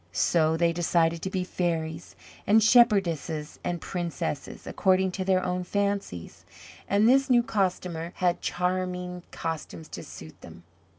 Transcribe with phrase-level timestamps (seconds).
[0.13, 2.15] So they decided to be fairies
[2.47, 6.43] and shepherdesses, and princesses according to their own fancies;
[6.89, 10.63] and this new Costumer had charming costumes to suit them.